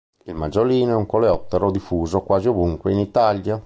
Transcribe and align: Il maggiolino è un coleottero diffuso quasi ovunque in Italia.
Il 0.25 0.33
maggiolino 0.33 0.93
è 0.93 0.95
un 0.95 1.05
coleottero 1.05 1.69
diffuso 1.69 2.21
quasi 2.21 2.47
ovunque 2.47 2.91
in 2.91 2.97
Italia. 2.97 3.59